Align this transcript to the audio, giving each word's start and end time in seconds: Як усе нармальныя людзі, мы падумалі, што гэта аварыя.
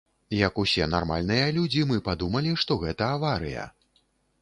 Як 0.35 0.55
усе 0.63 0.87
нармальныя 0.93 1.53
людзі, 1.59 1.85
мы 1.93 2.01
падумалі, 2.09 2.57
што 2.65 2.81
гэта 2.85 3.15
аварыя. 3.19 3.73